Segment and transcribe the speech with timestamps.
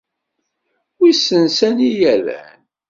[0.99, 2.61] Wissen sani i rran.